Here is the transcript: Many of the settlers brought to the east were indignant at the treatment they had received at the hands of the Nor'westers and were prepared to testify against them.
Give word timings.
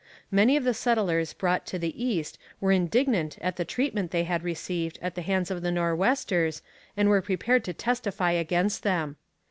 Many 0.31 0.57
of 0.57 0.63
the 0.63 0.73
settlers 0.73 1.31
brought 1.31 1.67
to 1.67 1.77
the 1.77 2.03
east 2.03 2.39
were 2.59 2.71
indignant 2.71 3.37
at 3.39 3.57
the 3.57 3.63
treatment 3.65 4.09
they 4.09 4.23
had 4.23 4.41
received 4.41 4.97
at 4.99 5.13
the 5.13 5.21
hands 5.21 5.51
of 5.51 5.61
the 5.61 5.71
Nor'westers 5.71 6.63
and 6.97 7.07
were 7.07 7.21
prepared 7.21 7.63
to 7.65 7.73
testify 7.73 8.31
against 8.31 8.81
them. 8.81 9.17